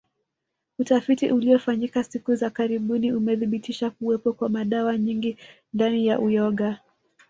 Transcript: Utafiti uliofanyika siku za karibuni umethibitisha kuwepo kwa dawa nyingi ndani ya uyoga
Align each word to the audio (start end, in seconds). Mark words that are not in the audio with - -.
Utafiti 0.79 1.31
uliofanyika 1.31 2.03
siku 2.03 2.35
za 2.35 2.49
karibuni 2.49 3.13
umethibitisha 3.13 3.89
kuwepo 3.89 4.33
kwa 4.33 4.65
dawa 4.65 4.97
nyingi 4.97 5.37
ndani 5.73 6.07
ya 6.07 6.19
uyoga 6.19 6.79